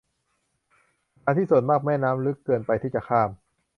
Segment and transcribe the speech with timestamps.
[1.13, 3.29] สถานที่ส่วนมาก แม่น้ำลึกเกินไปที่จะข้าม